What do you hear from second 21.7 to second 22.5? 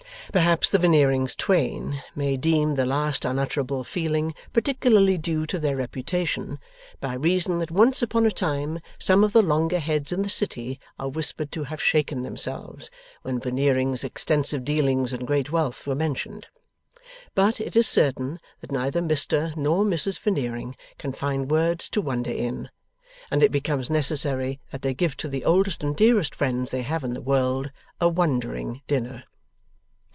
to wonder